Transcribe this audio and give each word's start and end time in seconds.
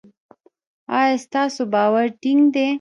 ایا 0.97 1.15
ستاسو 1.25 1.61
باور 1.73 2.05
ټینګ 2.21 2.41
دی؟ 2.53 2.67